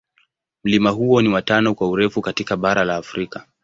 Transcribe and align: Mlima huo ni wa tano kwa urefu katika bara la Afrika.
Mlima 0.63 0.89
huo 0.89 1.21
ni 1.21 1.29
wa 1.29 1.41
tano 1.41 1.73
kwa 1.75 1.89
urefu 1.89 2.21
katika 2.21 2.57
bara 2.57 2.83
la 2.83 2.95
Afrika. 2.95 3.47